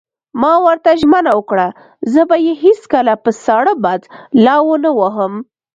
[0.41, 1.67] ما ورته ژمنه وکړه:
[2.13, 4.01] زه به یې هېڅکله په ساړه باد
[4.45, 5.33] لا ونه وهم.